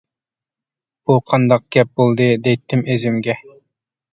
‹‹بۇ 1.11 1.17
قانداق 1.31 1.67
گەپ 1.77 1.91
بولدى؟ 2.01 2.31
››دەيتتىم 2.49 2.83
ئۆزۈمگە. 2.89 3.37